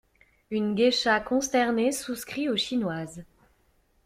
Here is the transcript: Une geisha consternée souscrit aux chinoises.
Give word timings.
Une 0.49 0.73
geisha 0.73 1.19
consternée 1.19 1.91
souscrit 1.91 2.49
aux 2.49 2.57
chinoises. 2.57 3.23